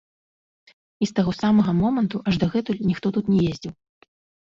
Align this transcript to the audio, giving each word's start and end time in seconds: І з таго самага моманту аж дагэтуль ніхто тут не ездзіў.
І 1.03 1.09
з 1.09 1.15
таго 1.19 1.31
самага 1.41 1.71
моманту 1.83 2.25
аж 2.31 2.43
дагэтуль 2.47 2.83
ніхто 2.91 3.07
тут 3.19 3.25
не 3.37 3.47
ездзіў. 3.55 3.73